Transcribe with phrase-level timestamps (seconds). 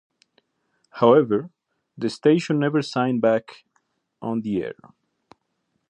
[0.93, 1.51] However,
[1.95, 3.65] the station never signed back
[4.19, 4.75] on the air.